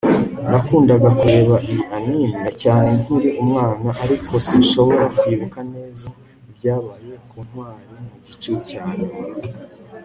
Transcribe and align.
Nakundaga 0.49 1.09
kureba 1.19 1.55
iyi 1.69 1.83
anime 1.97 2.49
cyane 2.61 2.89
nkiri 2.99 3.29
umwana 3.43 3.89
ariko 4.03 4.31
sinshobora 4.45 5.05
kwibuka 5.17 5.59
neza 5.73 6.05
ibyabaye 6.49 7.13
ku 7.29 7.37
ntwari 7.47 7.93
mugice 8.11 8.51
cyanyuma 8.67 9.17